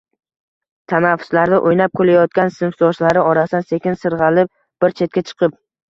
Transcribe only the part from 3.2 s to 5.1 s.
orasidan sekin sirg'alib bir